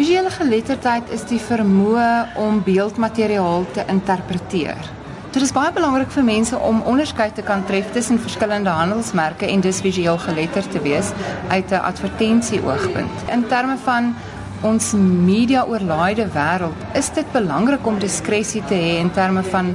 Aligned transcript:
Visuele 0.00 0.30
geletterdheid 0.32 1.10
is 1.12 1.26
die 1.28 1.38
vermoë 1.44 2.04
om 2.40 2.62
beeldmateriaal 2.64 3.66
te 3.74 3.82
interpreteer. 3.92 4.86
Dit 5.34 5.44
is 5.44 5.52
baie 5.52 5.74
belangrik 5.76 6.08
vir 6.14 6.24
mense 6.24 6.56
om 6.56 6.78
onderskeid 6.88 7.34
te 7.36 7.44
kan 7.44 7.66
tref 7.68 7.90
tussen 7.92 8.16
verskillende 8.22 8.72
handelsmerke 8.72 9.44
en 9.52 9.60
dus 9.60 9.82
visueel 9.84 10.16
geletterd 10.22 10.72
te 10.72 10.80
wees 10.86 11.10
uit 11.50 11.68
'n 11.68 11.84
advertensieoogpunt. 11.90 13.28
In 13.28 13.44
terme 13.52 13.76
van 13.84 14.14
ons 14.62 14.94
media 15.28 15.66
oorlaaide 15.68 16.28
wêreld, 16.32 16.80
is 16.94 17.12
dit 17.12 17.32
belangrik 17.32 17.86
om 17.86 17.98
diskresie 17.98 18.64
te 18.64 18.74
hê 18.74 18.96
in 19.04 19.12
terme 19.12 19.42
van 19.42 19.74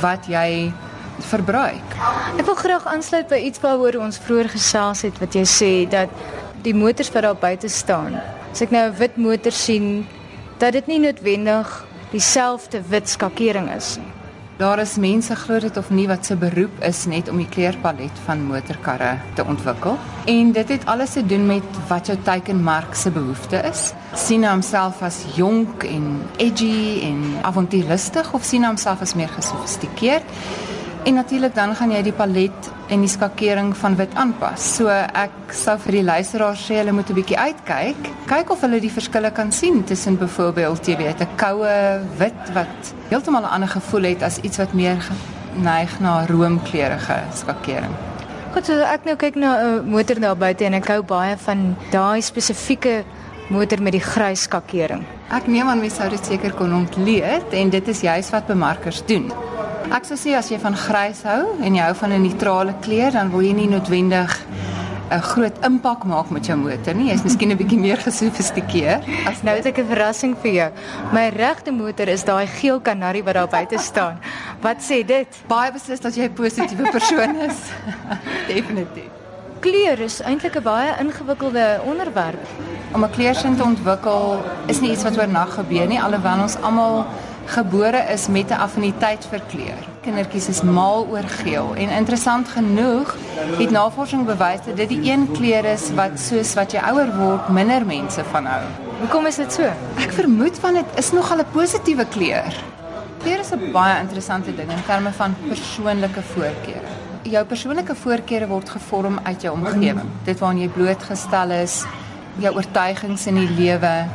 wat 0.00 0.26
jy 0.26 0.72
verbruik. 1.18 1.88
Ek 2.38 2.46
wil 2.46 2.54
graag 2.54 2.86
aansluit 2.86 3.28
by 3.28 3.38
iets 3.38 3.60
waaroor 3.60 4.02
ons 4.02 4.18
vroeër 4.18 4.48
gesels 4.48 5.02
het 5.02 5.18
wat 5.18 5.34
jy 5.34 5.44
sê 5.44 5.88
dat 5.88 6.08
die 6.62 6.74
motors 6.74 7.12
wat 7.12 7.22
daar 7.22 7.36
buite 7.36 7.68
staan. 7.68 8.41
As 8.52 8.60
ek 8.60 8.70
nou 8.70 8.84
'n 8.84 8.98
wit 8.98 9.16
motor 9.16 9.52
sien, 9.52 10.06
dat 10.58 10.72
dit 10.72 10.86
nie 10.86 10.98
noodwendig 11.00 11.86
dieselfde 12.10 12.82
wit 12.88 13.08
skakering 13.08 13.70
is 13.72 13.96
nie. 13.96 14.12
Daar 14.58 14.78
is 14.78 14.96
mense 14.96 15.34
glo 15.34 15.58
dit 15.58 15.76
of 15.76 15.90
nie 15.90 16.06
wat 16.06 16.26
se 16.26 16.36
beroep 16.36 16.82
is 16.84 17.06
net 17.06 17.28
om 17.28 17.38
die 17.40 17.48
kleurpalet 17.48 18.12
van 18.26 18.44
motorkarre 18.44 19.18
te 19.34 19.44
ontwikkel. 19.44 19.96
En 20.26 20.52
dit 20.52 20.68
het 20.68 20.84
alles 20.86 21.12
te 21.12 21.26
doen 21.26 21.46
met 21.46 21.62
wat 21.88 22.06
jou 22.06 22.18
teikenmark 22.22 22.94
se 22.94 23.10
behoefte 23.10 23.56
is. 23.56 23.92
Sien 24.14 24.44
homself 24.44 25.02
as 25.02 25.24
jonk 25.34 25.82
en 25.84 26.20
edgy 26.36 27.00
en 27.02 27.24
avonturistig 27.42 28.32
of 28.32 28.44
sien 28.44 28.64
homself 28.64 29.00
as 29.00 29.14
meer 29.14 29.28
gesofistikeerd? 29.28 30.22
En 31.04 31.14
natuurlik 31.14 31.54
dan 31.54 31.74
gaan 31.74 31.90
jy 31.90 32.00
die 32.06 32.14
palet 32.14 32.68
en 32.94 33.00
die 33.02 33.10
skakering 33.10 33.72
van 33.76 33.96
wit 33.98 34.12
aanpas. 34.14 34.62
So 34.76 34.86
ek 34.86 35.50
sou 35.50 35.74
vir 35.82 35.96
die 35.96 36.02
luisteraars 36.06 36.62
sê 36.62 36.76
hulle 36.78 36.92
moet 36.94 37.10
'n 37.10 37.14
bietjie 37.18 37.38
uitkyk. 37.38 38.10
Kyk 38.30 38.50
of 38.50 38.60
hulle 38.60 38.78
die 38.80 38.90
verskille 38.90 39.32
kan 39.32 39.50
sien 39.52 39.82
tussen 39.84 40.16
byvoorbeeld 40.16 40.86
jy 40.86 40.96
weet 40.96 41.20
'n 41.20 41.36
koue 41.36 42.00
wit 42.18 42.52
wat 42.54 42.94
heeltemal 43.10 43.42
'n 43.42 43.50
ander 43.54 43.68
gevoel 43.68 44.02
het 44.02 44.22
as 44.22 44.38
iets 44.38 44.58
wat 44.58 44.72
meer 44.72 45.02
neig 45.56 46.00
na 46.00 46.24
roomkleurige 46.26 47.18
skakering. 47.34 47.94
Goed, 48.52 48.66
so 48.66 48.72
ek 48.72 49.04
nou 49.04 49.16
kyk 49.16 49.34
na 49.34 49.58
'n 49.58 49.90
motor 49.90 50.20
daar 50.20 50.36
buite 50.36 50.64
en 50.64 50.74
ek 50.74 50.86
hou 50.86 51.02
baie 51.02 51.36
van 51.36 51.76
daai 51.90 52.20
spesifieke 52.20 53.04
motor 53.48 53.82
met 53.82 53.92
die 53.92 54.00
grys 54.00 54.42
skakering. 54.42 55.04
Ek 55.30 55.46
neem 55.46 55.68
aan 55.68 55.80
mense 55.80 55.96
sou 55.96 56.08
dit 56.08 56.26
seker 56.26 56.52
kon 56.52 56.74
ontleed 56.74 57.52
en 57.52 57.70
dit 57.70 57.88
is 57.88 58.00
juist 58.00 58.30
wat 58.30 58.46
bemarkers 58.46 59.02
doen. 59.06 59.32
Ek 59.90 60.04
sou 60.06 60.16
sê 60.16 60.36
as 60.38 60.48
jy 60.52 60.58
van 60.62 60.76
grys 60.78 61.22
hou 61.26 61.56
en 61.58 61.74
jy 61.74 61.82
hou 61.82 61.94
van 61.94 62.12
'n 62.12 62.22
neutrale 62.22 62.74
kleur, 62.80 63.10
dan 63.10 63.30
wil 63.30 63.42
jy 63.42 63.52
nie 63.52 63.68
noodwendig 63.68 64.30
'n 65.10 65.20
groot 65.20 65.56
impak 65.66 66.04
maak 66.04 66.30
met 66.30 66.46
jou 66.46 66.56
motor 66.56 66.94
nie. 66.94 67.10
Jy's 67.10 67.22
miskien 67.22 67.50
'n 67.50 67.56
bietjie 67.56 67.78
meer 67.78 67.96
gesofistikeerd. 67.96 69.04
As 69.26 69.42
nou 69.42 69.56
het 69.56 69.66
ek 69.66 69.78
'n 69.78 69.86
verrassing 69.86 70.36
vir 70.42 70.52
jou. 70.52 70.70
My 71.12 71.28
regte 71.28 71.72
motor 71.72 72.08
is 72.08 72.24
daai 72.24 72.46
geel 72.46 72.80
kanarie 72.80 73.24
wat 73.24 73.34
daar 73.34 73.48
buite 73.48 73.78
staan. 73.78 74.18
Wat 74.60 74.78
sê 74.80 75.04
dit? 75.04 75.28
Baie 75.48 75.72
beslis 75.72 76.00
dat 76.00 76.14
jy 76.14 76.24
'n 76.24 76.32
positiewe 76.32 76.90
persoon 76.90 77.36
is. 77.36 77.58
Definitief. 78.54 79.10
Kleur 79.60 80.00
is 80.00 80.20
eintlik 80.20 80.56
'n 80.56 80.62
baie 80.62 80.94
ingewikkelde 80.98 81.80
onderwerp. 81.84 82.46
Om 82.92 83.04
'n 83.04 83.10
kleursin 83.10 83.56
te 83.56 83.62
ontwikkel 83.62 84.44
is 84.66 84.80
nie 84.80 84.90
iets 84.90 85.02
wat 85.02 85.18
oornag 85.18 85.54
gebeur 85.54 85.86
nie, 85.86 86.00
alhoewel 86.00 86.40
ons 86.42 86.56
almal 86.60 87.06
gebore 87.52 88.00
is 88.12 88.28
met 88.28 88.50
'n 88.50 88.62
affiniteit 88.66 89.26
vir 89.30 89.40
kleur. 89.50 89.82
Kindertjies 90.00 90.48
is 90.48 90.62
mal 90.62 91.06
oor 91.10 91.28
geel 91.42 91.74
en 91.74 91.88
interessant 91.88 92.48
genoeg 92.48 93.16
het 93.58 93.70
navorsing 93.70 94.24
bewys 94.26 94.64
dat 94.66 94.76
dit 94.76 94.88
die 94.88 95.10
een 95.10 95.30
kleur 95.32 95.64
is 95.64 95.90
wat 95.94 96.20
soos 96.20 96.54
wat 96.54 96.72
jy 96.72 96.80
ouer 96.80 97.16
word 97.16 97.48
minder 97.48 97.86
mense 97.86 98.24
van 98.24 98.46
hou. 98.46 98.62
Hoekom 99.00 99.26
is 99.26 99.36
dit 99.36 99.52
so? 99.52 99.62
Ek 99.96 100.12
vermoed 100.12 100.58
van 100.58 100.74
dit 100.74 100.86
is 100.96 101.12
nogal 101.12 101.38
'n 101.38 101.52
positiewe 101.52 102.04
kleur. 102.04 102.52
Kleur 103.22 103.38
is 103.38 103.52
'n 103.52 103.72
baie 103.72 104.00
interessante 104.00 104.54
ding 104.54 104.70
in 104.70 104.84
terme 104.86 105.12
van 105.12 105.34
persoonlike 105.48 106.22
voorkeure. 106.22 106.90
Jou 107.22 107.44
persoonlike 107.44 107.94
voorkeure 107.94 108.46
word 108.46 108.68
gevorm 108.68 109.20
uit 109.22 109.42
jou 109.42 109.54
omgewing. 109.54 110.08
Dit 110.24 110.38
waaraan 110.38 110.60
jy 110.60 110.68
blootgestel 110.68 111.50
is, 111.50 111.84
jou 112.38 112.54
oortuigings 112.54 113.26
in 113.26 113.34
die 113.34 113.50
lewe, 113.50 114.06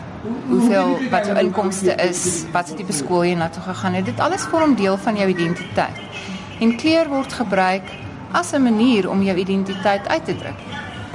hoeveel 0.48 0.98
wat 1.12 1.26
jou 1.26 1.38
inkomste 1.40 1.96
is, 1.96 2.46
wat 2.52 2.72
tipe 2.78 2.94
skool 2.94 3.24
jy 3.28 3.36
na 3.38 3.50
toe 3.50 3.64
gegaan 3.64 3.94
het. 4.00 4.06
Dit 4.06 4.20
alles 4.20 4.48
vorm 4.52 4.76
deel 4.76 4.98
van 4.98 5.16
jou 5.16 5.28
identiteit. 5.30 6.04
En 6.60 6.76
kleur 6.78 7.10
word 7.12 7.34
gebruik 7.34 7.84
as 8.32 8.54
'n 8.54 8.64
manier 8.64 9.10
om 9.10 9.22
jou 9.24 9.38
identiteit 9.38 10.08
uit 10.08 10.26
te 10.26 10.36
druk. 10.36 10.60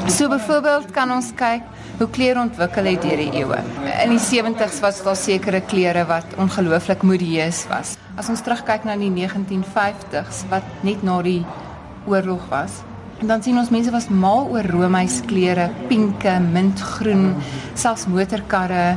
So 0.07 0.29
byvoorbeeld 0.29 0.91
kan 0.91 1.11
ons 1.13 1.33
kyk 1.35 1.63
hoe 1.99 2.11
kleur 2.11 2.41
ontwikkel 2.41 2.85
het 2.85 3.03
deur 3.03 3.17
die 3.17 3.33
eeue. 3.33 3.59
In 4.05 4.11
die 4.17 4.19
70's 4.19 4.81
was 4.81 5.03
daar 5.03 5.17
sekere 5.17 5.61
kleure 5.61 6.05
wat 6.09 6.25
ongelooflik 6.37 7.03
modieus 7.03 7.67
was. 7.69 7.97
As 8.17 8.29
ons 8.29 8.41
terugkyk 8.41 8.85
na 8.85 8.97
die 8.97 9.11
1950's 9.11 10.45
wat 10.51 10.63
net 10.81 11.03
na 11.03 11.23
die 11.23 11.45
oorlog 12.07 12.49
was, 12.51 12.83
En 13.23 13.29
dan 13.29 13.43
sien 13.43 13.59
ons 13.59 13.69
mense 13.71 13.91
was 13.95 14.09
mal 14.11 14.49
oor 14.51 14.67
roomhuiskleure, 14.67 15.69
pinke, 15.87 16.33
mintgroen, 16.43 17.37
selfs 17.79 18.09
motorkarre. 18.11 18.97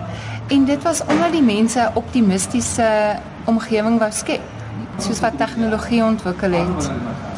En 0.50 0.66
dit 0.66 0.82
was 0.82 1.04
omdat 1.06 1.36
die 1.38 1.46
mense 1.46 1.80
'n 1.80 1.94
optimistiese 1.94 3.20
omgewing 3.46 4.00
wou 4.00 4.12
skep. 4.12 4.42
Soos 4.98 5.20
wat 5.20 5.38
tegnologie 5.38 6.04
ontwikkel 6.04 6.52
het, 6.52 6.90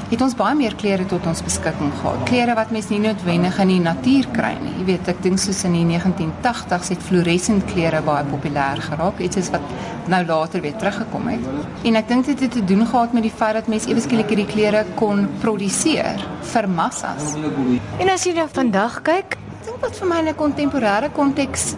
het 0.08 0.22
ons 0.24 0.36
baie 0.40 0.56
meer 0.56 0.76
klere 0.80 1.04
tot 1.10 1.26
ons 1.28 1.42
beskikking 1.44 1.90
gehad. 2.00 2.22
Klere 2.30 2.54
wat 2.56 2.70
mens 2.72 2.88
nie 2.92 3.00
noodwendig 3.04 3.58
in 3.64 3.72
die 3.74 3.82
natuur 3.84 4.30
kry 4.36 4.54
nie. 4.62 4.72
Jy 4.80 4.86
weet, 4.88 5.10
ek 5.12 5.20
dink 5.26 5.42
soos 5.44 5.60
in 5.68 5.76
die 5.76 5.84
1980s 5.90 6.94
het 6.94 7.04
fluoresent 7.04 7.66
klere 7.74 8.00
baie 8.06 8.24
populêr 8.30 8.80
geraak, 8.86 9.20
iets 9.24 9.52
wat 9.52 9.74
nou 10.08 10.22
later 10.30 10.64
weer 10.64 10.78
teruggekom 10.80 11.28
het. 11.34 11.52
En 11.90 12.00
ek 12.00 12.08
dink 12.08 12.30
dit 12.32 12.46
het 12.46 12.56
te 12.56 12.64
doen 12.64 12.86
gehad 12.88 13.18
met 13.18 13.28
die 13.28 13.34
feit 13.34 13.60
dat 13.60 13.68
mense 13.68 13.92
ewe 13.92 14.04
skielik 14.04 14.32
hierdie 14.32 14.48
klere 14.48 14.86
kon 14.96 15.28
produseer 15.44 16.24
vir 16.54 16.72
massas. 16.72 17.36
En 18.00 18.16
as 18.16 18.24
jy 18.24 18.38
nou 18.40 18.48
vandag 18.54 19.02
kyk, 19.04 19.36
dink 19.68 19.84
wat 19.84 20.00
vir 20.00 20.08
my 20.08 20.24
in 20.24 20.32
'n 20.32 20.40
kontemporêre 20.40 21.12
konteks 21.12 21.76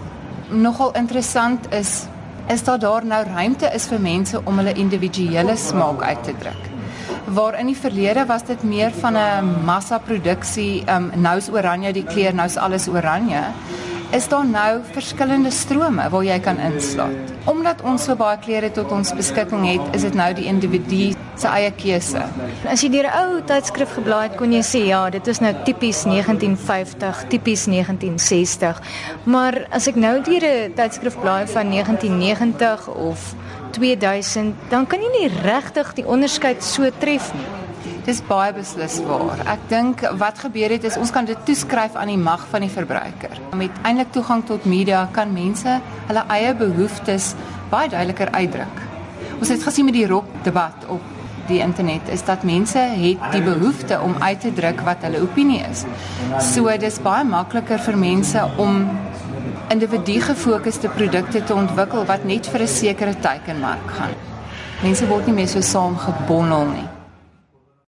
nogal 0.52 0.94
interessant 0.94 1.66
is, 1.74 2.06
is 2.48 2.64
dat 2.64 2.82
daar 2.82 3.06
nou 3.06 3.24
ruimte 3.26 3.70
is 3.74 3.88
vir 3.88 4.00
mense 4.00 4.42
om 4.46 4.58
hulle 4.58 4.74
individuele 4.74 5.58
smaak 5.58 6.02
uit 6.02 6.24
te 6.24 6.34
druk 6.38 6.79
waar 7.26 7.60
in 7.60 7.66
die 7.66 7.78
verlede 7.78 8.26
was 8.26 8.46
dit 8.46 8.64
meer 8.64 8.92
van 8.92 9.14
'n 9.18 9.64
massaproduksie, 9.66 10.84
um, 10.90 11.12
nou 11.16 11.38
is 11.38 11.50
oranje 11.50 11.94
die 11.94 12.04
kleur, 12.04 12.34
nou 12.34 12.48
is 12.48 12.58
alles 12.58 12.88
oranje. 12.88 13.44
Is 14.10 14.28
daar 14.28 14.46
nou 14.46 14.80
verskillende 14.92 15.52
strome 15.52 16.10
waar 16.10 16.24
jy 16.26 16.40
kan 16.42 16.58
inslaan? 16.58 17.12
Omdat 17.46 17.84
ons 17.86 18.08
so 18.08 18.16
baie 18.18 18.40
klere 18.42 18.72
tot 18.74 18.90
ons 18.92 19.12
beskikking 19.14 19.68
het, 19.68 19.84
is 19.94 20.02
dit 20.02 20.18
nou 20.18 20.32
die 20.34 20.48
individu 20.50 21.12
se 21.38 21.52
eie 21.54 21.70
keuse. 21.78 22.24
As 22.66 22.82
jy 22.82 22.90
deur 22.90 23.06
'n 23.06 23.20
ou 23.20 23.44
tydskrif 23.46 23.94
geblaai 23.94 24.24
het, 24.30 24.38
kon 24.38 24.52
jy 24.52 24.64
sê 24.66 24.82
ja, 24.88 25.10
dit 25.10 25.28
is 25.28 25.40
nou 25.40 25.54
tipies 25.64 26.04
1950, 26.10 27.24
tipies 27.30 27.66
1960. 27.66 28.82
Maar 29.26 29.68
as 29.70 29.88
ek 29.88 29.96
nou 29.96 30.24
deur 30.24 30.42
'n 30.42 30.74
tydskrif 30.74 31.20
blaai 31.22 31.46
van 31.48 31.70
1990 31.70 32.88
of 32.88 33.36
2000, 33.72 34.56
dan 34.70 34.88
kan 34.88 35.00
jy 35.00 35.10
nie 35.20 35.32
regtig 35.44 35.94
die 35.94 36.08
onderskeid 36.08 36.64
so 36.64 36.90
tref 36.98 37.34
nie. 37.34 37.69
Dis 38.10 38.24
baie 38.26 38.50
beslis 38.56 38.96
waar. 39.06 39.38
Ek 39.52 39.68
dink 39.70 40.00
wat 40.18 40.40
gebeur 40.42 40.72
het 40.74 40.86
is 40.88 40.96
ons 40.98 41.12
kan 41.14 41.28
dit 41.30 41.38
toeskryf 41.46 41.94
aan 42.00 42.10
die 42.10 42.18
mag 42.18 42.42
van 42.50 42.64
die 42.66 42.72
verbruiker. 42.74 43.36
Met 43.60 43.76
eintlik 43.86 44.10
toegang 44.16 44.42
tot 44.50 44.66
media 44.66 45.04
kan 45.14 45.30
mense 45.30 45.76
hulle 46.08 46.24
eie 46.34 46.56
behoeftes 46.58 47.36
baie 47.70 47.92
duideliker 47.94 48.34
uitdruk. 48.34 48.82
Ons 49.38 49.54
het 49.54 49.62
gesien 49.68 49.86
met 49.86 50.00
die 50.00 50.08
rok 50.10 50.26
debat 50.48 50.90
op 50.90 51.06
die 51.52 51.62
internet 51.62 52.10
is 52.10 52.26
dat 52.26 52.50
mense 52.50 52.82
het 52.82 53.30
die 53.36 53.46
behoefte 53.46 54.02
om 54.02 54.18
uit 54.18 54.42
te 54.42 54.56
druk 54.58 54.82
wat 54.90 55.06
hulle 55.06 55.22
opinie 55.30 55.62
is. 55.70 55.86
So 56.50 56.66
dis 56.82 57.02
baie 57.06 57.30
makliker 57.30 57.78
vir 57.92 58.04
mense 58.10 58.52
om 58.58 58.88
individu 59.70 60.18
gefokusde 60.34 60.90
produkte 60.98 61.46
te 61.46 61.54
ontwikkel 61.54 62.10
wat 62.10 62.26
net 62.26 62.50
vir 62.50 62.66
'n 62.66 62.78
sekere 62.82 63.20
teikenmark 63.22 63.98
gaan. 64.00 64.18
Mense 64.82 65.06
word 65.06 65.28
nie 65.28 65.36
meer 65.36 65.48
so 65.48 65.62
saamgebondel 65.62 66.74
nie. 66.74 66.90